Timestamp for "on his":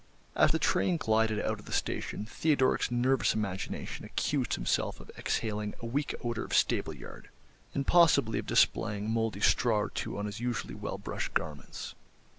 10.17-10.39